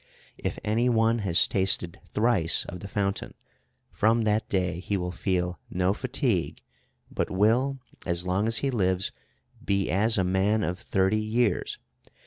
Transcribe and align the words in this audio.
If 0.39 0.57
any 0.63 0.89
one 0.89 1.19
has 1.19 1.47
tasted 1.47 1.99
thrice 2.07 2.65
of 2.65 2.79
the 2.79 2.87
fountain, 2.87 3.35
from 3.91 4.23
that 4.23 4.49
day 4.49 4.79
he 4.79 4.97
will 4.97 5.11
feel 5.11 5.59
no 5.69 5.93
fatigue, 5.93 6.63
but 7.11 7.29
will, 7.29 7.77
as 8.03 8.25
long 8.25 8.47
as 8.47 8.57
he 8.65 8.71
lives, 8.71 9.11
be 9.63 9.91
as 9.91 10.17
a 10.17 10.23
man 10.23 10.63
of 10.63 10.79
thirty 10.79 11.19
years. 11.21 11.77